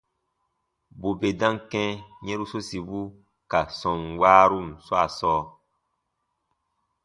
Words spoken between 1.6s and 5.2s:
kɛ̃ yɛ̃ru sosibu ka sɔm waarun swaa